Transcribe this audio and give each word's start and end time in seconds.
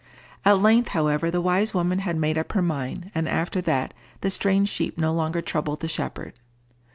At 0.43 0.57
length, 0.59 0.87
however, 0.97 1.29
the 1.29 1.41
wise 1.41 1.75
woman 1.75 1.99
had 1.99 2.17
made 2.17 2.35
up 2.35 2.53
her 2.53 2.63
mind, 2.63 3.11
and 3.13 3.29
after 3.29 3.61
that 3.61 3.93
the 4.21 4.31
strange 4.31 4.67
sheep 4.67 4.97
no 4.97 5.13
longer 5.13 5.43
troubled 5.43 5.81
the 5.81 5.87
shepherd. 5.87 6.33